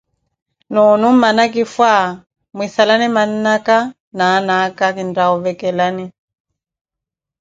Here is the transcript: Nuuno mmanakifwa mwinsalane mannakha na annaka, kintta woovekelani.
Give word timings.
Nuuno 0.73 1.07
mmanakifwa 1.13 1.91
mwinsalane 2.55 3.07
mannakha 3.15 3.77
na 4.17 4.25
annaka, 4.37 4.85
kintta 4.95 5.23
woovekelani. 5.29 6.05